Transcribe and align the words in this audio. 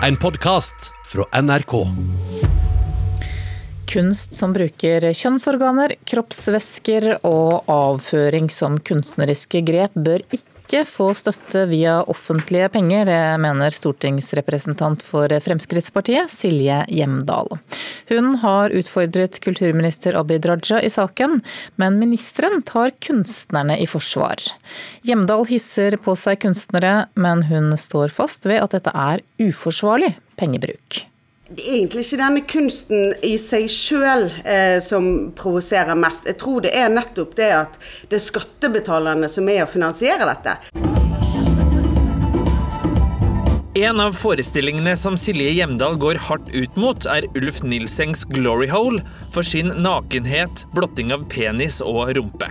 En 0.00 0.16
podkast 0.16 0.92
fra 1.04 1.40
NRK. 1.42 2.47
Kunst 3.88 4.34
som 4.36 4.52
bruker 4.52 5.00
kjønnsorganer, 5.16 5.94
kroppsvæsker 6.04 7.06
og 7.24 7.64
avføring 7.72 8.50
som 8.52 8.76
kunstneriske 8.84 9.62
grep, 9.64 9.96
bør 9.96 10.20
ikke 10.28 10.82
få 10.84 11.06
støtte 11.16 11.62
via 11.70 11.94
offentlige 12.04 12.68
penger. 12.74 13.08
Det 13.08 13.40
mener 13.40 13.72
stortingsrepresentant 13.72 15.06
for 15.08 15.32
Fremskrittspartiet, 15.40 16.28
Silje 16.28 16.82
Hjemdal. 16.92 17.56
Hun 18.12 18.36
har 18.44 18.76
utfordret 18.76 19.40
kulturminister 19.40 20.20
Abid 20.20 20.44
Raja 20.52 20.84
i 20.84 20.92
saken, 20.92 21.40
men 21.80 21.96
ministeren 22.02 22.60
tar 22.68 22.92
kunstnerne 23.00 23.80
i 23.80 23.88
forsvar. 23.88 24.50
Hjemdal 25.08 25.48
hisser 25.48 25.96
på 25.96 26.12
seg 26.12 26.44
kunstnere, 26.44 27.06
men 27.16 27.48
hun 27.48 27.72
står 27.72 28.12
fast 28.12 28.44
ved 28.44 28.60
at 28.68 28.76
dette 28.76 28.92
er 28.92 29.24
uforsvarlig 29.48 30.18
pengebruk 30.36 31.06
det 31.48 31.64
er 31.64 31.76
egentlig 31.78 32.02
ikke 32.04 32.20
denne 32.20 32.40
kunsten 32.44 33.14
i 33.24 33.32
seg 33.40 33.70
sjøl 33.72 34.26
eh, 34.44 34.76
som 34.84 35.30
provoserer 35.38 35.96
mest. 35.96 36.28
Jeg 36.28 36.36
tror 36.42 36.66
det 36.66 36.74
er 36.76 36.92
nettopp 36.92 37.32
det 37.38 37.48
at 37.56 37.78
det 38.10 38.20
er 38.20 38.26
skattebetalerne 38.26 39.30
som 39.32 39.48
er 39.48 39.64
å 39.64 39.70
finansiere 39.70 40.28
dette. 40.28 40.58
En 43.78 44.00
av 44.02 44.14
forestillingene 44.16 44.96
som 44.98 45.14
Silje 45.20 45.52
Hjemdal 45.54 45.94
går 46.02 46.18
hardt 46.26 46.48
ut 46.50 46.76
mot, 46.80 47.04
er 47.06 47.28
Ulf 47.38 47.60
Nilsengs 47.62 48.24
Glory 48.26 48.66
Hole 48.72 49.04
for 49.30 49.46
sin 49.46 49.70
nakenhet, 49.84 50.64
blotting 50.74 51.12
av 51.14 51.28
penis 51.30 51.78
og 51.84 52.10
rumpe. 52.18 52.48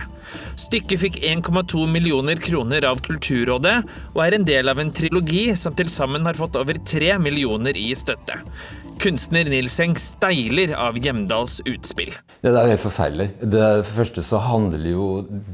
Stykket 0.56 1.02
fikk 1.02 1.18
1,2 1.20 1.84
millioner 1.90 2.40
kroner 2.40 2.86
av 2.88 3.02
Kulturrådet, 3.04 3.76
og 4.14 4.22
er 4.24 4.38
en 4.38 4.48
del 4.48 4.72
av 4.72 4.80
en 4.80 4.94
trilogi 4.94 5.50
som 5.58 5.76
til 5.76 5.92
sammen 5.92 6.24
har 6.24 6.38
fått 6.38 6.56
over 6.56 6.80
3 6.88 7.18
millioner 7.20 7.76
i 7.76 7.90
støtte. 7.98 8.40
Kunstner 8.98 9.46
Nils 9.46 9.76
Eng 9.80 9.94
steiler 10.00 10.72
av 10.74 10.96
Hjemdals 10.98 11.60
utspill. 11.62 12.10
Ja, 12.42 12.50
det 12.50 12.58
er 12.58 12.72
helt 12.72 12.82
forferdelig. 12.82 13.28
Det, 13.40 13.62
for 13.86 14.00
første 14.00 14.24
så 14.26 14.40
handler 14.42 14.84
jo 14.90 15.06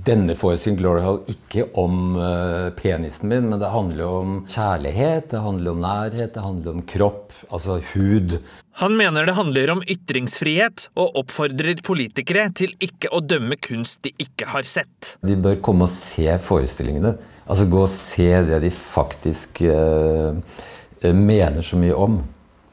denne 0.06 0.36
forestillingen 0.36 0.80
Glory 0.80 1.04
Hall 1.04 1.20
ikke 1.28 1.66
om 1.80 2.16
uh, 2.16 2.72
penisen 2.78 3.28
min, 3.32 3.50
men 3.52 3.60
det 3.60 3.72
handler 3.72 4.04
jo 4.04 4.10
om 4.22 4.34
kjærlighet, 4.48 5.30
det 5.32 5.44
handler 5.44 5.76
om 5.76 5.84
nærhet, 5.84 6.34
det 6.34 6.44
handler 6.44 6.76
om 6.78 6.84
kropp, 6.88 7.36
altså 7.50 7.78
hud. 7.92 8.38
Han 8.80 8.96
mener 8.98 9.28
det 9.28 9.36
handler 9.38 9.76
om 9.76 9.84
ytringsfrihet, 9.92 10.88
og 10.98 11.20
oppfordrer 11.22 11.84
politikere 11.84 12.48
til 12.56 12.72
ikke 12.84 13.12
å 13.12 13.20
dømme 13.24 13.60
kunst 13.60 14.02
de 14.08 14.14
ikke 14.24 14.48
har 14.52 14.64
sett. 14.68 15.14
De 15.24 15.36
bør 15.36 15.60
komme 15.64 15.84
og 15.88 15.92
se 15.92 16.32
forestillingene. 16.42 17.16
Altså 17.44 17.68
gå 17.68 17.84
og 17.84 17.92
se 17.92 18.30
det 18.48 18.62
de 18.64 18.72
faktisk 18.72 19.60
uh, 19.68 20.32
mener 21.12 21.60
så 21.64 21.76
mye 21.80 21.96
om. 21.96 22.22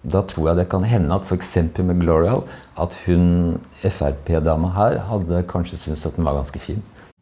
Da 0.02 0.24
tror 0.26 0.50
jeg 0.50 0.58
det 0.64 0.70
kan 0.72 0.86
hende 0.88 1.14
at 1.14 1.28
f.eks. 1.30 1.54
med 1.86 2.02
Glorial 2.02 2.42
at 2.82 2.98
hun 3.06 3.60
Frp-dama 3.84 4.74
her 4.74 4.98
hadde 5.12 5.44
kanskje 5.50 5.78
syntes 5.78 6.08
at 6.10 6.18
den 6.18 6.26
var 6.26 6.40
ganske 6.40 6.60
fin. 6.60 6.82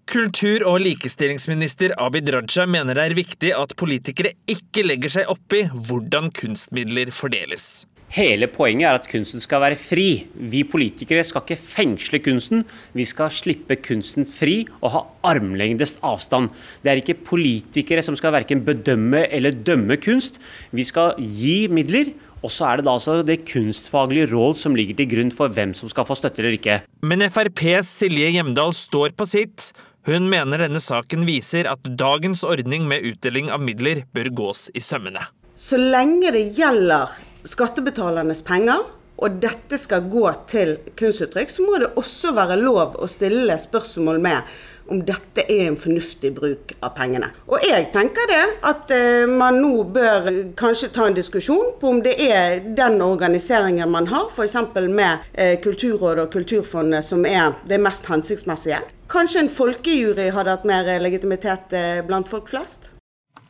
Kultur- 0.09 0.63
og 0.66 0.80
likestillingsminister 0.81 1.91
Abid 2.02 2.31
Raja 2.33 2.66
mener 2.66 2.97
det 2.97 3.03
er 3.03 3.19
viktig 3.19 3.52
at 3.53 3.75
politikere 3.77 4.31
ikke 4.50 4.88
legger 4.88 5.19
seg 5.19 5.30
opp 5.30 5.53
i 5.53 5.67
hvordan 5.69 6.31
kunstmidler 6.33 7.11
fordeles. 7.13 7.83
Hele 8.09 8.47
poenget 8.50 8.88
er 8.89 8.95
at 8.97 9.05
kunsten 9.05 9.41
skal 9.44 9.61
være 9.61 9.77
fri. 9.77 10.25
Vi 10.33 10.63
politikere 10.66 11.22
skal 11.27 11.44
ikke 11.44 11.61
fengsle 11.61 12.19
kunsten. 12.25 12.63
Vi 12.97 13.05
skal 13.05 13.30
slippe 13.30 13.77
kunsten 13.85 14.25
fri 14.25 14.63
og 14.80 14.94
ha 14.95 15.03
armlengdes 15.30 16.00
avstand. 16.02 16.50
Det 16.81 16.89
er 16.89 17.03
ikke 17.03 17.19
politikere 17.27 18.02
som 18.02 18.17
skal 18.17 18.33
verken 18.33 18.63
bedømme 18.66 19.27
eller 19.30 19.53
dømme 19.53 20.00
kunst. 20.02 20.41
Vi 20.73 20.88
skal 20.89 21.22
gi 21.22 21.67
midler 21.69 22.09
og 22.39 22.51
så 22.53 22.69
er 22.69 22.79
det 22.79 22.87
da 22.87 22.95
altså 22.95 23.19
det 23.25 23.41
kunstfaglige 23.49 24.29
råd 24.31 24.59
som 24.61 24.75
ligger 24.77 24.99
til 24.99 25.09
grunn 25.11 25.31
for 25.35 25.51
hvem 25.51 25.73
som 25.77 25.91
skal 25.91 26.07
få 26.07 26.17
støtte 26.17 26.43
eller 26.43 26.55
ikke. 26.55 26.79
Men 27.03 27.25
FrPs 27.27 27.91
Silje 27.99 28.31
Hjemdal 28.35 28.71
står 28.77 29.15
på 29.19 29.27
sitt. 29.27 29.72
Hun 30.07 30.29
mener 30.31 30.63
denne 30.63 30.79
saken 30.81 31.25
viser 31.28 31.67
at 31.69 31.83
dagens 31.99 32.45
ordning 32.47 32.88
med 32.88 33.03
utdeling 33.11 33.51
av 33.51 33.61
midler 33.63 34.05
bør 34.16 34.31
gås 34.44 34.69
i 34.72 34.83
sømmene. 34.83 35.25
Så 35.59 35.75
lenge 35.75 36.31
det 36.31 36.45
gjelder 36.55 37.11
skattebetalernes 37.47 38.41
penger, 38.47 38.85
og 39.19 39.40
dette 39.44 39.78
skal 39.80 40.07
gå 40.12 40.25
til 40.50 40.78
kunstuttrykk, 41.00 41.52
så 41.52 41.66
må 41.66 41.80
det 41.81 41.94
også 42.00 42.34
være 42.38 42.59
lov 42.62 42.96
å 43.00 43.07
stille 43.12 43.57
spørsmål 43.59 44.22
med 44.24 44.59
om 44.90 45.02
dette 45.06 45.44
er 45.46 45.68
en 45.68 45.78
fornuftig 45.78 46.31
bruk 46.34 46.74
av 46.81 46.96
pengene. 46.97 47.29
Og 47.52 47.62
jeg 47.68 47.90
tenker 47.94 48.29
det 48.31 48.41
at 48.66 48.91
eh, 48.96 49.29
man 49.29 49.59
nå 49.62 49.84
bør 49.94 50.29
kanskje 50.59 50.91
ta 50.96 51.06
en 51.06 51.18
diskusjon 51.18 51.75
på 51.81 51.94
om 51.94 52.02
det 52.06 52.16
er 52.25 52.63
den 52.78 52.97
organiseringen 53.06 53.91
man 53.94 54.09
har, 54.09 54.29
f.eks. 54.34 54.58
med 54.90 55.29
eh, 55.34 55.59
Kulturrådet 55.62 56.25
og 56.25 56.34
Kulturfondet, 56.34 57.06
som 57.06 57.25
er 57.29 57.53
det 57.69 57.81
mest 57.81 58.09
hensiktsmessige. 58.09 58.81
Kanskje 59.09 59.46
en 59.46 59.53
folkejury 59.53 60.31
hadde 60.34 60.58
hatt 60.58 60.69
mer 60.69 60.90
legitimitet 61.02 61.75
eh, 61.78 62.00
blant 62.06 62.29
folk 62.29 62.50
flest? 62.50 62.96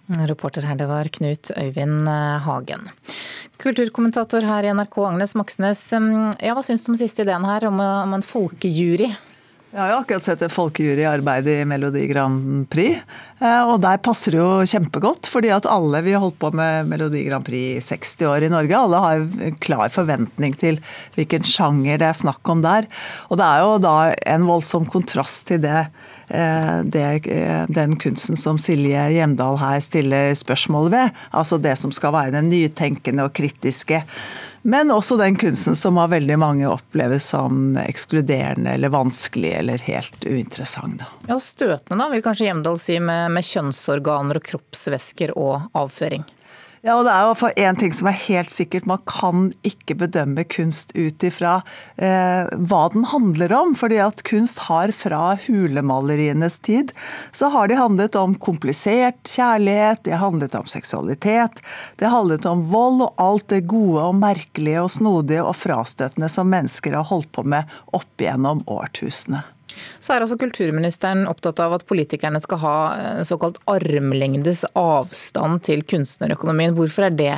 Reporter 0.09 0.65
her, 0.65 0.75
det 0.75 0.87
var 0.89 1.05
Knut 1.13 1.51
Øyvind 1.53 2.07
Hagen. 2.41 2.87
Kulturkommentator 3.61 4.41
her 4.41 4.65
i 4.65 4.73
NRK, 4.73 4.97
Agnes 5.05 5.35
Moxnes. 5.37 5.83
Ja, 5.93 6.55
hva 6.57 6.63
syns 6.65 6.85
du 6.85 6.89
om 6.93 6.97
siste 6.97 7.21
ideen 7.25 7.45
her, 7.45 7.67
om, 7.69 7.77
om 7.77 8.15
en 8.17 8.25
folkejury? 8.25 9.11
Jeg 9.69 9.77
har 9.77 9.91
jo 9.91 9.97
akkurat 10.01 10.25
sett 10.25 10.41
en 10.41 10.49
folkejury 10.49 11.03
arbeide 11.05 11.59
i 11.61 11.65
Melodi 11.69 12.07
Grand 12.09 12.63
Prix. 12.73 13.03
Eh, 13.37 13.67
og 13.69 13.75
der 13.83 13.99
passer 14.01 14.33
det 14.33 14.39
jo 14.41 14.65
kjempegodt, 14.65 15.29
fordi 15.29 15.51
at 15.53 15.67
alle 15.69 16.01
vi 16.07 16.15
har 16.15 16.23
holdt 16.23 16.39
på 16.41 16.49
med 16.57 16.89
Melodi 16.89 17.21
Grand 17.27 17.45
Prix 17.45 17.77
i 17.77 17.83
60 17.85 18.25
år 18.31 18.47
i 18.47 18.49
Norge, 18.49 18.79
alle 18.79 19.03
har 19.03 19.21
en 19.21 19.59
klar 19.61 19.85
forventning 19.93 20.57
til 20.57 20.81
hvilken 21.13 21.45
sjanger 21.45 22.01
det 22.01 22.09
er 22.09 22.17
snakk 22.17 22.49
om 22.49 22.65
der. 22.65 22.89
Og 23.29 23.37
det 23.37 23.45
er 23.45 23.61
jo 23.61 23.77
da 23.85 23.95
en 24.33 24.49
voldsom 24.49 24.89
kontrast 24.89 25.45
til 25.51 25.61
det, 25.61 25.85
eh, 26.33 26.75
det 26.89 27.05
eh, 27.29 27.69
den 27.69 27.93
kunsten 28.01 28.41
som 28.41 28.57
Silje 28.57 29.05
Hjemdal 29.19 29.61
her 29.61 29.77
stiller 29.85 30.33
spørsmål 30.33 30.89
ved. 30.97 31.17
Altså 31.29 31.61
det 31.61 31.77
som 31.77 31.93
skal 31.93 32.17
være 32.17 32.39
den 32.39 32.49
nytenkende 32.49 33.29
og 33.29 33.37
kritiske. 33.37 34.01
Men 34.61 34.91
også 34.91 35.17
den 35.17 35.37
kunsten 35.39 35.75
som 35.75 35.97
av 35.97 36.11
veldig 36.11 36.35
mange 36.39 36.67
oppleves 36.67 37.29
som 37.31 37.77
ekskluderende 37.79 38.73
eller 38.75 38.91
vanskelig 38.91 39.53
eller 39.61 39.85
helt 39.87 40.25
uinteressant. 40.25 40.99
Da. 40.99 41.07
Ja, 41.27 41.39
Støtende, 41.39 42.03
da, 42.03 42.09
vil 42.11 42.23
kanskje 42.25 42.49
Hjemdal 42.49 42.79
si, 42.81 42.99
med, 42.99 43.31
med 43.35 43.45
kjønnsorganer 43.45 44.41
og 44.41 44.49
kroppsvæsker 44.51 45.35
og 45.39 45.69
avføring? 45.77 46.25
Ja, 46.79 46.95
og 46.95 47.03
det 47.03 47.11
er 47.11 47.25
jo 47.27 47.49
en 47.67 47.79
ting 47.79 47.91
som 47.95 48.07
er 48.07 48.15
helt 48.23 48.51
sikkert. 48.53 48.87
Man 48.87 49.01
kan 49.09 49.49
ikke 49.67 49.97
bedømme 49.99 50.45
kunst 50.47 50.93
ut 50.95 51.25
ifra 51.27 51.57
eh, 51.99 52.47
hva 52.55 52.81
den 52.93 53.03
handler 53.11 53.51
om. 53.57 53.75
fordi 53.75 53.99
at 53.99 54.23
kunst 54.23 54.63
har 54.69 54.93
fra 54.95 55.35
hulemalerienes 55.43 56.59
tid, 56.63 56.93
så 57.35 57.51
har 57.51 57.67
de 57.67 57.75
handlet 57.75 58.15
om 58.15 58.35
komplisert 58.35 59.19
kjærlighet, 59.27 60.03
de 60.03 60.15
har 60.15 60.23
handlet 60.23 60.55
om 60.55 60.65
seksualitet, 60.65 61.59
det 61.99 62.07
har 62.07 62.15
handlet 62.15 62.47
om 62.47 62.63
vold 62.71 63.03
og 63.03 63.13
alt 63.19 63.47
det 63.51 63.65
gode 63.67 64.07
og 64.07 64.15
merkelige 64.15 64.81
og 64.81 64.91
snodige 64.91 65.43
og 65.43 65.55
frastøtende 65.59 66.31
som 66.31 66.49
mennesker 66.49 66.95
har 66.95 67.07
holdt 67.11 67.31
på 67.35 67.43
med 67.43 67.79
opp 67.91 68.23
gjennom 68.23 68.63
årtusene. 68.67 69.43
Så 69.99 70.15
er 70.15 70.23
altså 70.23 70.39
kulturministeren 70.39 71.27
opptatt 71.29 71.61
av 71.63 71.77
at 71.77 71.85
politikerne 71.89 72.41
skal 72.43 72.61
ha 72.63 72.75
eh, 72.95 73.21
såkalt 73.27 73.59
armlengdes 73.69 74.65
avstand 74.79 75.63
til 75.67 75.85
kunstnerøkonomien. 75.87 76.75
Hvorfor 76.77 77.09
er 77.09 77.15
det 77.15 77.33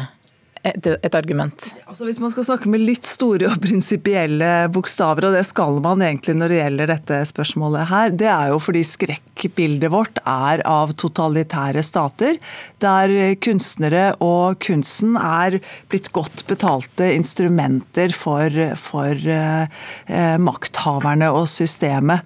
et, 0.67 0.87
et 0.93 1.15
argument? 1.17 1.67
Altså 1.87 2.07
hvis 2.07 2.19
man 2.21 2.31
skal 2.33 2.45
snakke 2.47 2.69
med 2.71 2.83
litt 2.83 3.07
store 3.07 3.49
og 3.51 3.61
prinsipielle 3.63 4.49
bokstaver, 4.73 5.27
og 5.29 5.37
det 5.37 5.43
skal 5.47 5.79
man 5.83 6.03
egentlig 6.05 6.35
når 6.37 6.53
det 6.53 6.59
gjelder 6.61 6.91
dette 6.93 7.19
spørsmålet 7.31 7.89
her, 7.91 8.13
det 8.21 8.29
er 8.31 8.51
jo 8.53 8.61
fordi 8.61 8.83
skrekkbildet 8.87 9.93
vårt 9.93 10.21
er 10.21 10.63
av 10.69 10.93
totalitære 11.01 11.83
stater, 11.85 12.39
der 12.83 13.15
kunstnere 13.41 14.11
og 14.21 14.61
kunsten 14.63 15.17
er 15.17 15.59
blitt 15.91 16.11
godt 16.15 16.45
betalte 16.49 17.11
instrumenter 17.15 18.13
for, 18.15 18.63
for 18.79 19.31
eh, 19.35 20.37
makthaverne 20.41 21.31
og 21.33 21.47
systemet. 21.51 22.25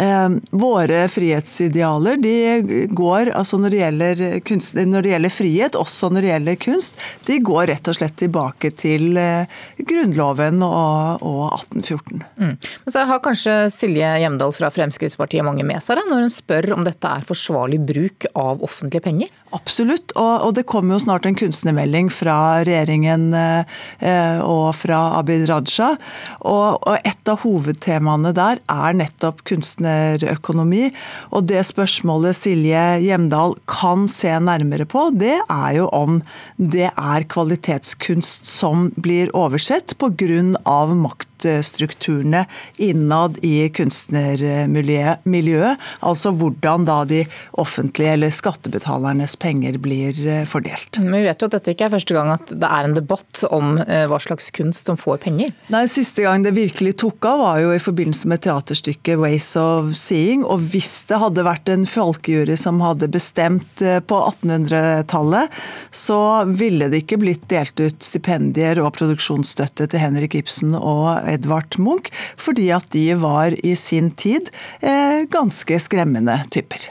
Ehm, 0.00 0.40
våre 0.50 1.08
frihetsidealer 1.08 2.16
de 2.16 2.86
går, 2.88 3.30
altså 3.36 3.58
når 3.60 3.70
det, 3.70 3.80
gjelder 3.80 4.22
kunst, 4.48 4.78
når 4.78 5.04
det 5.04 5.10
gjelder 5.12 5.32
frihet, 5.34 5.76
også 5.76 6.08
når 6.08 6.24
det 6.24 6.30
gjelder 6.30 6.56
kunst, 6.62 7.02
de 7.26 7.36
går 7.44 7.66
rett 7.68 7.90
og 7.90 7.98
slett 7.98 8.16
tilbake 8.22 8.70
til 8.80 9.18
eh, 9.20 9.60
Grunnloven 9.90 10.62
og, 10.64 11.20
og 11.20 11.42
1814. 11.58 12.22
Mm. 12.40 12.54
Men 12.56 12.94
så 12.94 13.04
har 13.10 13.20
kanskje 13.24 13.56
Silje 13.74 14.14
Hjemdal 14.22 14.54
fra 14.56 14.70
Fremskrittspartiet 14.72 15.44
mange 15.44 15.66
med 15.68 15.84
seg 15.84 16.00
da, 16.00 16.06
når 16.08 16.24
hun 16.24 16.32
spør 16.32 16.70
om 16.78 16.88
dette 16.88 17.12
er 17.20 17.28
forsvarlig 17.28 17.82
bruk 17.90 18.28
av 18.32 18.64
offentlige 18.64 19.04
penger? 19.04 19.36
Absolutt, 19.52 20.16
og, 20.16 20.46
og 20.46 20.56
det 20.56 20.64
kommer 20.70 20.96
jo 20.96 21.02
snart 21.04 21.28
en 21.28 21.36
kunstnermelding 21.36 22.08
fra 22.14 22.38
regjeringen 22.64 23.28
eh, 23.36 24.40
og 24.40 24.70
fra 24.80 25.02
Abid 25.18 25.44
Raja. 25.50 25.92
Og, 26.40 26.80
og 26.88 26.96
et 27.04 27.28
av 27.28 27.44
hovedtemaene 27.44 28.32
der 28.36 28.64
er 28.70 28.96
nettopp 28.96 29.44
kunstner 29.50 29.89
kunstnerøkonomi. 29.90 30.90
Og 31.34 31.46
det 31.48 31.62
spørsmålet 31.66 32.36
Silje 32.36 32.84
Hjemdal 33.04 33.56
kan 33.70 34.06
se 34.08 34.32
nærmere 34.40 34.86
på, 34.86 35.10
det 35.14 35.38
er 35.48 35.72
jo 35.76 35.88
om 35.92 36.20
det 36.56 36.90
er 36.90 37.28
kvalitetskunst 37.28 38.46
som 38.46 38.90
blir 38.96 39.30
oversett 39.34 39.96
pga. 39.98 40.86
makt 40.94 41.30
maktstrukturene 41.40 42.46
innad 42.76 43.38
i 43.42 43.68
kunstnermiljøet. 43.68 45.78
Altså 46.00 46.30
hvordan 46.32 46.84
da 46.84 47.04
de 47.04 47.26
offentlige 47.52 48.12
eller 48.12 48.30
skattebetalernes 48.30 49.36
penger 49.36 49.78
blir 49.78 50.26
eh, 50.26 50.44
fordelt. 50.44 50.98
Men 51.00 51.20
vi 51.20 51.28
vet 51.28 51.40
jo 51.40 51.46
at 51.48 51.56
dette 51.56 51.70
ikke 51.74 51.84
er 51.88 51.94
første 51.94 52.14
gang 52.14 52.30
at 52.34 52.52
det 52.52 52.68
er 52.68 52.84
en 52.84 52.96
debatt 52.96 53.44
om 53.50 53.78
eh, 53.86 54.06
hva 54.10 54.18
slags 54.20 54.50
kunst 54.50 54.86
som 54.86 54.96
får 55.00 55.16
penger. 55.24 55.52
Nei, 55.72 55.86
Siste 55.90 56.22
gang 56.22 56.44
det 56.44 56.54
virkelig 56.56 56.96
tok 57.00 57.24
av 57.26 57.38
var 57.40 57.60
jo 57.62 57.72
i 57.74 57.82
forbindelse 57.82 58.28
med 58.30 58.42
teaterstykket 58.44 59.18
'Ways 59.18 59.56
of 59.56 59.79
Seeing'. 59.96 60.44
Og 60.44 60.60
hvis 60.72 61.06
det 61.08 61.18
hadde 61.22 61.46
vært 61.46 61.70
en 61.72 61.86
folkejury 61.88 62.56
som 62.60 62.82
hadde 62.84 63.08
bestemt 63.08 63.82
eh, 63.82 63.98
på 64.04 64.20
1800-tallet, 64.28 65.56
så 65.90 66.20
ville 66.44 66.90
det 66.92 67.02
ikke 67.04 67.20
blitt 67.24 67.48
delt 67.50 67.80
ut 67.80 68.04
stipendier 68.04 68.82
og 68.84 68.92
produksjonsstøtte 68.98 69.88
til 69.90 70.04
Henrik 70.04 70.36
Ibsen 70.38 70.76
og 70.76 71.24
Edvard 71.30 71.80
Munch, 71.80 72.12
fordi 72.36 72.70
at 72.76 72.88
de 72.94 73.08
var 73.20 73.56
i 73.64 73.74
sin 73.78 74.12
tid 74.12 74.52
eh, 74.84 75.24
ganske 75.32 75.80
skremmende 75.80 76.42
typer. 76.52 76.90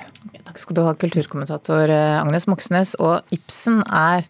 Takk 0.49 0.57
skal 0.57 0.79
du 0.79 0.81
ha, 0.81 0.95
kulturkommentator 0.97 1.91
eh, 1.93 2.17
Agnes 2.17 2.49
Moxnes. 2.49 2.95
Og 2.97 3.21
Ibsen 3.35 3.83
er 3.85 4.25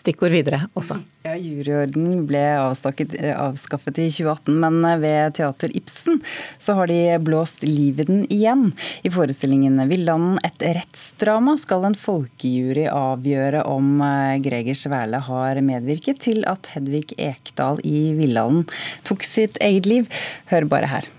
stikkord 0.00 0.32
videre 0.34 0.64
også. 0.78 0.96
Ja, 1.24 1.34
Juryorden 1.36 2.24
ble 2.28 2.40
eh, 2.40 3.34
avskaffet 3.36 3.98
i 4.00 4.06
2018, 4.08 4.56
men 4.62 4.78
eh, 4.88 4.98
ved 5.02 5.36
Teater 5.36 5.72
Ibsen 5.76 6.20
så 6.58 6.76
har 6.78 6.90
de 6.90 7.18
blåst 7.24 7.64
liv 7.66 8.00
i 8.00 8.06
den 8.08 8.22
igjen. 8.32 8.70
I 9.04 9.12
forestillingen 9.12 9.76
'Villanden 9.90 10.40
et 10.46 10.64
rettsdrama' 10.78 11.58
skal 11.60 11.84
en 11.90 11.98
folkejury 11.98 12.86
avgjøre 12.88 13.66
om 13.68 14.00
eh, 14.06 14.40
Greger 14.44 14.78
Sverle 14.78 15.20
har 15.28 15.60
medvirket 15.64 16.24
til 16.24 16.44
at 16.48 16.72
Hedvig 16.74 17.12
Ekdal 17.18 17.82
i 17.84 18.10
Villanden 18.16 18.66
tok 19.04 19.26
sitt 19.26 19.60
eget 19.60 19.88
liv. 19.90 20.10
Hør 20.52 20.68
bare 20.72 20.90
her. 20.90 21.12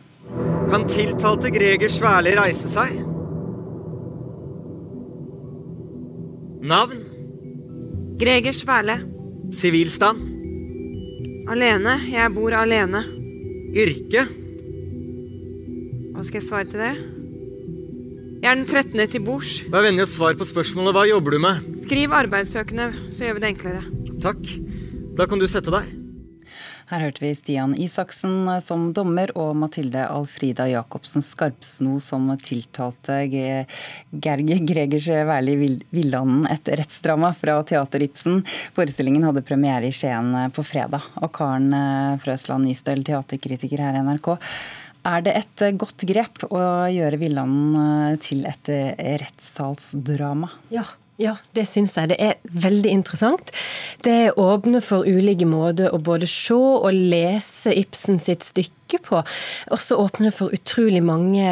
Kan 0.72 0.88
tiltalte 0.89 1.51
Greger 1.54 1.92
Sverle 1.92 2.33
reise 2.39 2.69
seg? 2.72 3.01
Navn? 6.62 7.10
Greger 8.21 8.53
Sverle. 8.53 9.00
Sivilstand? 9.57 10.19
Alene. 11.50 11.95
Jeg 12.12 12.29
bor 12.35 12.53
alene. 12.53 13.01
Yrke? 13.73 14.27
Hva 16.12 16.25
skal 16.27 16.38
jeg 16.38 16.45
svare 16.45 16.68
til 16.69 16.83
det? 16.83 16.91
Jeg 18.44 18.50
er 18.51 18.59
den 18.59 18.68
13. 18.68 19.01
til 19.09 19.25
bords. 19.25 19.56
Vær 19.73 19.88
vennlig 19.88 20.06
å 20.06 20.12
svare 20.12 20.38
på 20.38 20.45
spørsmålet. 20.45 20.94
Hva 20.94 21.07
jobber 21.09 21.33
du 21.33 21.41
med? 21.41 21.65
Skriv 21.88 22.13
arbeidssøkende, 22.13 22.91
så 23.09 23.25
gjør 23.25 23.39
vi 23.39 23.44
det 23.44 23.51
enklere. 23.56 23.81
Takk. 24.21 24.53
Da 25.18 25.25
kan 25.25 25.41
du 25.41 25.47
sette 25.50 25.73
deg. 25.73 25.89
Her 26.91 27.05
hørte 27.05 27.21
vi 27.23 27.29
Stian 27.31 27.71
Isaksen 27.79 28.49
som 28.59 28.89
dommer 28.91 29.31
og 29.39 29.53
Mathilde 29.55 30.01
Alfrida 30.11 30.65
Jacobsen 30.67 31.23
Skarpsno 31.23 32.01
som 32.03 32.25
tiltalte 32.43 33.21
Gerge 33.31 34.57
Gregers 34.67 35.07
Værli 35.07 35.55
Villanden, 35.95 36.43
et 36.51 36.67
rettsdrama 36.67 37.29
fra 37.31 37.61
Teater 37.63 38.03
Ibsen. 38.03 38.41
Forestillingen 38.75 39.23
hadde 39.23 39.45
premiere 39.47 39.88
i 39.88 39.95
Skien 39.95 40.35
på 40.51 40.65
fredag. 40.67 41.07
Og 41.23 41.31
Karen 41.31 41.71
Frøsland 42.19 42.67
Nystøl, 42.67 43.05
teaterkritiker 43.07 43.85
her 43.85 43.95
i 43.95 44.03
NRK. 44.09 44.33
Er 45.07 45.23
det 45.23 45.37
et 45.39 45.63
godt 45.79 46.03
grep 46.11 46.44
å 46.51 46.65
gjøre 46.91 47.21
Villanden 47.23 48.19
til 48.19 48.44
et 48.51 48.67
rettssalsdrama? 49.23 50.51
Ja, 50.75 50.83
ja, 51.19 51.35
det 51.55 51.65
syns 51.69 51.95
jeg. 51.97 52.11
Det 52.13 52.17
er 52.23 52.39
veldig 52.63 52.93
interessant. 52.93 53.51
Det 54.05 54.33
åpner 54.39 54.83
for 54.83 55.07
ulike 55.07 55.47
måter 55.49 55.91
å 55.93 55.99
både 56.01 56.29
se 56.29 56.55
og 56.55 56.93
lese 56.95 57.73
Ibsen 57.77 58.19
sitt 58.21 58.45
stykke 58.45 59.01
på. 59.05 59.21
Også 59.75 59.99
åpner 60.01 60.33
for 60.35 60.53
utrolig 60.55 61.03
mange 61.05 61.45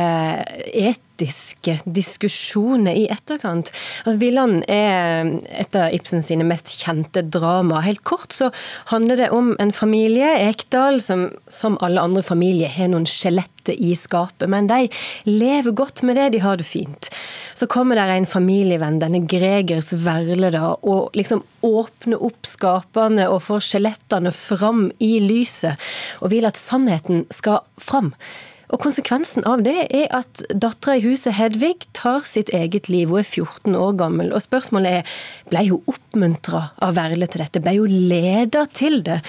et 0.74 1.04
politiske 1.20 1.80
diskusjoner 1.86 2.96
i 2.96 3.08
etterkant. 3.12 3.72
Villand 4.06 4.64
er 4.72 5.28
et 5.52 5.76
av 5.76 5.92
Ibsen 5.94 6.24
sine 6.24 6.46
mest 6.48 6.72
kjente 6.80 7.22
drama. 7.22 7.82
Helt 7.84 8.04
kort 8.04 8.32
så 8.32 8.52
handler 8.94 9.18
det 9.18 9.30
om 9.32 9.56
en 9.60 9.74
familie, 9.74 10.38
Ekdal, 10.50 11.02
som 11.02 11.30
som 11.48 11.78
alle 11.82 12.02
andre 12.02 12.24
familier 12.24 12.70
har 12.70 12.88
noen 12.88 13.08
skjeletter 13.10 13.76
i 13.76 13.94
skapet, 13.98 14.48
men 14.50 14.68
de 14.70 14.88
lever 15.28 15.76
godt 15.76 16.04
med 16.08 16.16
det, 16.16 16.30
de 16.34 16.40
har 16.40 16.58
det 16.58 16.68
fint. 16.68 17.10
Så 17.54 17.68
kommer 17.68 18.00
der 18.00 18.14
en 18.14 18.30
familievenn, 18.30 19.02
denne 19.02 19.26
Gregers 19.28 19.92
Verle, 19.94 20.52
da, 20.56 20.76
og 20.80 21.16
liksom 21.18 21.44
åpner 21.66 22.22
opp 22.24 22.48
skapene 22.48 23.28
og 23.30 23.44
får 23.50 23.66
skjelettene 23.68 24.32
fram 24.32 24.88
i 25.04 25.18
lyset, 25.20 25.76
og 26.24 26.32
vil 26.32 26.48
at 26.48 26.60
sannheten 26.60 27.26
skal 27.34 27.66
fram. 27.82 28.14
Og 28.70 28.82
Konsekvensen 28.84 29.46
av 29.50 29.64
det 29.66 29.88
er 29.88 30.12
at 30.14 30.44
dattera 30.54 31.00
i 31.00 31.04
huset, 31.04 31.34
Hedvig, 31.40 31.88
tar 31.98 32.26
sitt 32.30 32.52
eget 32.54 32.90
liv. 32.92 33.10
Hun 33.10 33.24
er 33.24 33.26
14 33.26 33.78
år 33.78 33.96
gammel. 33.98 34.30
Og 34.36 34.44
spørsmålet 34.46 35.00
er 35.00 35.16
ble 35.50 35.64
hun 35.72 35.90
oppmuntra 35.90 36.68
av 36.86 36.94
Verle 36.98 37.30
til 37.30 37.42
dette? 37.42 37.64
Ble 37.66 37.74
hun 37.80 37.96
leda 38.12 38.68
til 38.70 39.02
det? 39.06 39.22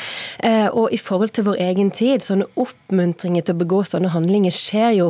Eh, 0.45 0.69
og 0.69 0.93
i 0.93 1.01
forhold 1.01 1.33
til 1.37 1.49
vår 1.49 1.63
egen 1.71 1.93
tid, 1.95 2.21
sånne 2.25 2.51
oppmuntringer 2.61 3.47
til 3.47 3.57
å 3.57 3.63
begå 3.63 3.81
sånne 3.89 4.13
handlinger 4.13 4.53
skjer 4.55 4.93
jo 4.99 5.09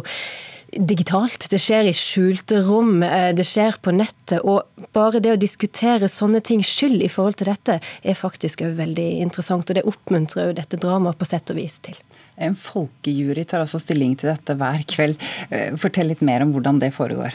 digitalt. 0.72 1.46
Det 1.50 1.58
skjer 1.61 1.88
i 1.90 1.94
skjulte 1.96 2.61
rom, 2.67 3.02
eh, 3.02 3.31
det 3.34 3.46
skjer 3.46 3.78
på 3.82 3.94
nettet. 3.94 4.40
Og 4.44 4.62
bare 4.93 5.20
det 5.20 5.34
å 5.34 5.40
diskutere 5.40 6.08
sånne 6.08 6.43
ting 6.43 6.62
skyld 6.62 7.02
i 7.02 7.11
forhold 7.11 7.40
til 7.40 7.50
dette, 7.50 7.81
er 8.02 8.14
faktisk 8.14 8.62
veldig 8.62 9.20
interessant. 9.20 9.70
Og 9.70 9.75
det 9.75 9.87
oppmuntrer 9.88 10.50
jo 10.50 10.58
dette 10.58 10.81
dramaet 10.81 11.19
på 11.19 11.26
sett 11.26 11.50
og 11.50 11.56
vis 11.56 11.78
til. 11.78 11.96
En 12.38 12.55
folkejury 12.55 13.44
tar 13.44 13.61
altså 13.61 13.81
stilling 13.81 14.17
til 14.17 14.31
dette 14.31 14.56
hver 14.56 14.84
kveld. 14.88 15.19
Eh, 15.50 15.76
fortell 15.76 16.08
litt 16.08 16.22
mer 16.22 16.43
om 16.43 16.55
hvordan 16.55 16.81
det 16.81 16.94
foregår. 16.94 17.34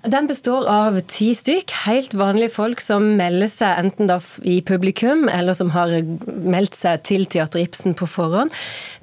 Den 0.00 0.24
består 0.30 0.64
av 0.64 0.94
ti 1.12 1.26
stykk, 1.36 1.74
helt 1.84 2.14
vanlige 2.16 2.54
folk 2.54 2.80
som 2.80 3.04
melder 3.18 3.50
seg 3.52 3.82
enten 3.82 4.08
i 4.48 4.54
publikum, 4.64 5.26
eller 5.28 5.52
som 5.52 5.74
har 5.74 5.92
meldt 6.24 6.78
seg 6.78 7.02
til 7.04 7.26
Teater 7.28 7.60
Ibsen 7.60 7.92
på 7.98 8.08
forhånd. 8.08 8.54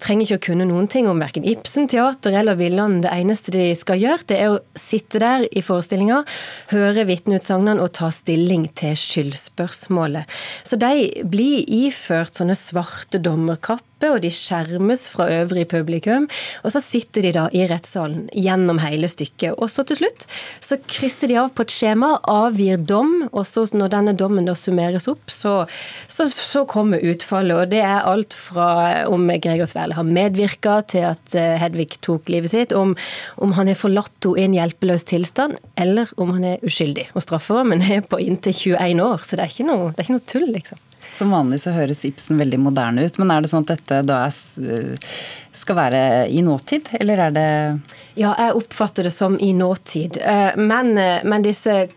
Trenger 0.02 0.26
ikke 0.26 0.40
å 0.40 0.46
kunne 0.48 0.66
noen 0.66 0.90
ting 0.90 1.06
om 1.06 1.22
verken 1.22 1.46
Ibsen, 1.46 1.86
teater 1.86 2.34
eller 2.40 2.58
Villand. 2.58 3.04
Det 3.06 3.14
eneste 3.14 3.54
de 3.54 3.68
skal 3.78 4.02
gjøre, 4.02 4.26
det 4.26 4.40
er 4.42 4.56
å 4.56 4.64
sitte 4.74 5.22
der 5.22 5.46
i 5.46 5.62
forestillinga, 5.62 6.24
høre 6.74 7.06
vitneutsagnene 7.06 7.84
og 7.86 7.94
ta 8.00 8.10
stilling 8.10 8.66
til 8.74 8.98
skyldspørsmålet. 8.98 10.26
Så 10.66 10.82
de 10.82 11.12
blir 11.30 11.62
iført 11.62 12.42
sånne 12.42 12.58
svarte 12.58 13.22
dommerkapp 13.22 13.86
og 14.06 14.22
de 14.22 14.30
skjermes 14.34 15.08
fra 15.10 15.28
øvrig 15.40 15.66
publikum. 15.72 16.28
Og 16.64 16.74
så 16.74 16.82
sitter 16.84 17.26
de 17.26 17.34
da 17.36 17.46
i 17.56 17.66
rettssalen 17.70 18.28
gjennom 18.36 18.82
hele 18.84 19.10
stykket. 19.10 19.58
Og 19.58 19.72
så 19.74 19.86
til 19.88 20.02
slutt 20.02 20.28
så 20.64 20.78
krysser 20.86 21.32
de 21.32 21.40
av 21.42 21.52
på 21.56 21.66
et 21.66 21.74
skjema, 21.74 22.14
avgir 22.30 22.78
dom, 22.78 23.28
og 23.32 23.44
så 23.48 23.66
når 23.74 23.94
denne 23.94 24.16
dommen 24.18 24.48
da 24.48 24.56
summeres 24.58 25.08
opp, 25.10 25.32
så, 25.32 25.56
så, 26.12 26.28
så 26.30 26.66
kommer 26.70 27.04
utfallet. 27.04 27.58
Og 27.58 27.74
det 27.74 27.82
er 27.84 28.06
alt 28.08 28.36
fra 28.38 28.70
om 29.10 29.28
Gregor 29.42 29.70
Sverle 29.70 29.98
har 29.98 30.08
medvirka 30.08 30.80
til 30.90 31.08
at 31.10 31.38
eh, 31.38 31.56
Hedvig 31.58 31.98
tok 32.06 32.30
livet 32.32 32.54
sitt, 32.54 32.76
om, 32.76 32.94
om 33.42 33.56
han 33.58 33.72
har 33.72 33.80
forlatt 33.80 34.14
henne 34.28 34.38
i 34.38 34.46
en 34.48 34.56
hjelpeløs 34.58 35.06
tilstand, 35.08 35.58
eller 35.80 36.10
om 36.22 36.34
han 36.36 36.46
er 36.54 36.66
uskyldig. 36.68 37.08
Og 37.16 37.24
strafferammen 37.26 37.84
er 37.86 38.04
på 38.06 38.20
inntil 38.22 38.54
21 38.78 39.04
år, 39.04 39.24
så 39.24 39.38
det 39.38 39.46
er 39.46 39.56
ikke 39.56 39.70
noe, 39.70 39.92
det 39.94 40.02
er 40.04 40.08
ikke 40.08 40.18
noe 40.18 40.30
tull, 40.34 40.50
liksom. 40.54 40.87
Som 41.16 41.32
vanlig 41.34 41.62
så 41.64 41.74
høres 41.74 42.04
Ibsen 42.06 42.40
veldig 42.42 42.60
moderne 42.62 43.08
ut, 43.08 43.18
men 43.22 43.32
er 43.34 43.42
det 43.42 43.52
sånn 43.52 43.66
at 43.66 43.78
dette 43.78 44.02
da 44.06 44.20
skal 45.58 45.78
være 45.78 46.02
i 46.30 46.42
nåtid, 46.46 46.92
eller 47.00 47.28
er 47.28 47.32
det 47.36 47.50
Ja, 48.18 48.34
jeg 48.38 48.58
oppfatter 48.58 49.08
det 49.08 49.14
som 49.14 49.38
i 49.40 49.54
nåtid. 49.54 50.20
Eh, 50.22 50.58
men, 50.58 50.98
eh, 50.98 51.24
men 51.24 51.46
disse 51.46 51.88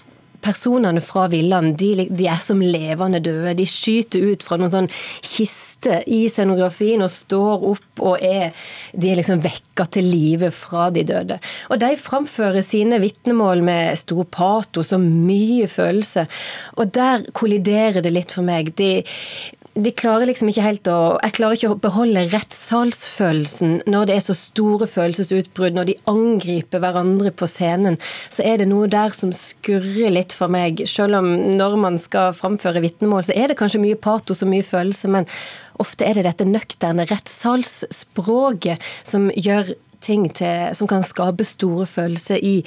personene 0.44 1.02
fra 1.04 1.26
villaen 1.32 1.74
de, 1.78 2.06
de, 2.08 2.26
er 2.30 2.40
som 2.42 2.62
levende 2.62 3.20
døde. 3.24 3.54
De 3.58 3.66
skyter 3.68 4.32
ut 4.32 4.44
fra 4.46 4.58
noen 4.60 4.72
sånn 4.74 4.90
kiste 5.24 6.00
i 6.10 6.22
scenografien 6.32 7.04
og 7.04 7.12
står 7.12 7.66
opp 7.72 8.04
og 8.04 8.24
er 8.24 8.56
De 8.96 9.10
er 9.10 9.18
liksom 9.18 9.42
vekka 9.44 9.84
til 9.92 10.08
live 10.08 10.50
fra 10.54 10.88
de 10.94 11.04
døde. 11.06 11.38
Og 11.70 11.80
de 11.82 11.92
framfører 12.00 12.64
sine 12.64 13.00
vitnemål 13.02 13.62
med 13.64 13.98
stor 14.00 14.24
patos 14.32 14.92
og 14.96 15.04
mye 15.04 15.68
følelse. 15.70 16.26
Og 16.80 16.92
der 16.94 17.26
kolliderer 17.36 18.00
det 18.04 18.12
litt 18.14 18.34
for 18.36 18.46
meg. 18.46 18.72
De, 18.80 19.02
de 19.84 19.92
klarer 19.96 20.28
liksom 20.28 20.50
ikke 20.50 20.64
helt 20.64 20.88
å 20.90 20.98
Jeg 21.20 21.36
klarer 21.38 21.58
ikke 21.58 21.70
å 21.72 21.78
beholde 21.80 22.24
rettssalsfølelsen 22.32 23.76
når 23.90 24.08
det 24.08 24.16
er 24.16 24.24
så 24.24 24.36
store 24.36 24.88
følelsesutbrudd, 24.90 25.76
når 25.76 25.90
de 25.90 25.96
angriper 26.10 26.82
hverandre 26.82 27.32
på 27.34 27.48
scenen. 27.50 27.98
Så 28.32 28.44
er 28.46 28.60
det 28.60 28.68
noe 28.70 28.90
der 28.90 29.14
som 29.16 29.32
skurrer 29.36 30.12
litt 30.14 30.34
for 30.36 30.52
meg. 30.52 30.84
Selv 30.90 31.20
om 31.20 31.30
når 31.56 31.76
man 31.80 31.98
skal 32.02 32.34
framføre 32.36 32.82
vitnemål, 32.84 33.26
så 33.28 33.36
er 33.36 33.50
det 33.50 33.58
kanskje 33.60 33.82
mye 33.82 34.00
patos 34.00 34.44
og 34.44 34.52
mye 34.52 34.66
følelse, 34.66 35.10
men 35.12 35.28
ofte 35.80 36.06
er 36.06 36.18
det 36.18 36.26
dette 36.28 36.48
nøkterne 36.48 37.06
rettssalsspråket 37.08 38.90
som 39.06 39.30
gjør 39.36 39.72
ting 40.00 40.28
til, 40.34 40.70
som 40.76 40.88
kan 40.90 41.04
skape 41.06 41.44
store 41.46 41.86
følelser 41.88 42.40
i, 42.44 42.60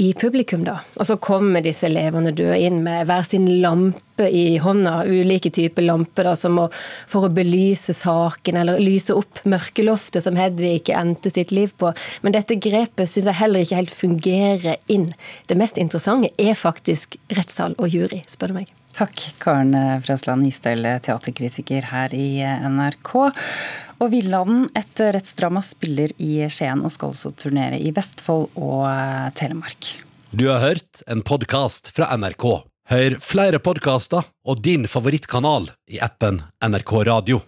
i 0.00 0.12
publikum. 0.18 0.64
da. 0.64 0.80
Og 0.96 1.08
så 1.08 1.18
kommer 1.20 1.64
disse 1.64 1.86
elevene 1.88 2.32
døde 2.32 2.58
inn 2.58 2.80
med 2.84 3.08
hver 3.08 3.26
sin 3.26 3.46
lampe 3.62 4.26
i 4.26 4.58
hånda, 4.60 5.04
ulike 5.08 5.52
typer 5.54 5.86
lamper 5.86 6.28
for 6.36 7.26
å 7.26 7.32
belyse 7.32 7.94
saken, 7.96 8.58
eller 8.60 8.82
lyse 8.82 9.14
opp 9.16 9.42
mørkeloftet 9.48 10.24
som 10.24 10.36
Hedvig 10.36 10.90
endte 10.92 11.32
sitt 11.32 11.54
liv 11.54 11.72
på. 11.76 11.92
Men 12.24 12.36
dette 12.36 12.58
grepet 12.60 13.08
syns 13.08 13.30
jeg 13.30 13.40
heller 13.40 13.64
ikke 13.64 13.80
helt 13.80 13.94
fungerer 13.94 14.76
inn. 14.92 15.10
Det 15.48 15.56
mest 15.60 15.80
interessante 15.80 16.32
er 16.40 16.58
faktisk 16.58 17.16
rettssal 17.36 17.76
og 17.78 17.88
jury, 17.92 18.24
spør 18.28 18.52
du 18.52 18.60
meg. 18.60 18.74
Takk, 18.90 19.20
Karen 19.38 19.70
Frøsland 20.02 20.42
Nystøl, 20.42 20.82
teaterkritiker 21.04 21.86
her 21.92 22.14
i 22.16 22.42
NRK. 22.42 23.14
Og 24.00 24.08
Villanden, 24.14 24.64
et 24.78 25.00
rettsdrama, 25.12 25.60
spiller 25.60 26.14
i 26.16 26.38
Skien 26.48 26.80
og 26.80 26.92
skal 26.94 27.12
også 27.12 27.34
turnere 27.36 27.76
i 27.76 27.92
Vestfold 27.92 28.48
og 28.56 28.86
Telemark. 29.36 29.90
Du 30.32 30.46
har 30.48 30.62
hørt 30.64 31.02
en 31.10 31.20
podkast 31.26 31.92
fra 31.92 32.08
NRK. 32.16 32.46
Hør 32.90 33.18
flere 33.22 33.60
podkaster 33.62 34.24
og 34.48 34.62
din 34.64 34.88
favorittkanal 34.88 35.68
i 35.92 36.00
appen 36.02 36.40
NRK 36.64 36.94
Radio. 37.10 37.42